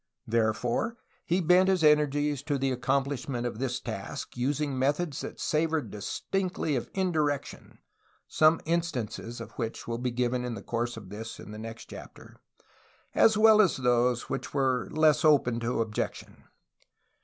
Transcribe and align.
Therefore 0.25 0.97
he 1.27 1.41
bent 1.41 1.69
his 1.69 1.83
energies 1.83 2.41
to 2.41 2.57
the 2.57 2.71
accomplishment 2.71 3.45
of 3.45 3.59
this 3.59 3.79
task, 3.79 4.35
using 4.35 4.75
methods 4.79 5.21
that 5.21 5.39
savored 5.39 5.91
distinctly 5.91 6.75
of 6.75 6.89
indirection 6.95 7.77
(some 8.27 8.61
instances 8.65 9.39
of 9.39 9.51
which 9.59 9.87
will 9.87 9.99
be 9.99 10.09
given 10.09 10.43
in 10.43 10.55
the 10.55 10.63
course 10.63 10.97
of 10.97 11.09
this 11.09 11.37
and 11.39 11.53
the 11.53 11.59
next 11.59 11.85
chapter) 11.85 12.37
as 13.13 13.37
well 13.37 13.61
as 13.61 13.77
those 13.77 14.27
which 14.27 14.55
were 14.55 14.87
less 14.89 15.23
open 15.23 15.59
to 15.59 15.81
objection. 15.81 16.45